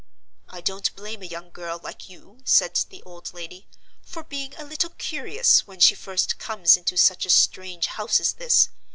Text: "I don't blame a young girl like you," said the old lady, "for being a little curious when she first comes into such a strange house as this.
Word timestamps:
"I 0.49 0.61
don't 0.61 0.95
blame 0.95 1.21
a 1.21 1.27
young 1.27 1.51
girl 1.51 1.77
like 1.83 2.09
you," 2.09 2.39
said 2.43 2.73
the 2.89 3.03
old 3.03 3.35
lady, 3.35 3.67
"for 4.01 4.23
being 4.23 4.55
a 4.55 4.63
little 4.63 4.89
curious 4.89 5.67
when 5.67 5.79
she 5.79 5.93
first 5.93 6.39
comes 6.39 6.75
into 6.75 6.97
such 6.97 7.23
a 7.23 7.29
strange 7.29 7.85
house 7.85 8.19
as 8.19 8.33
this. 8.33 8.69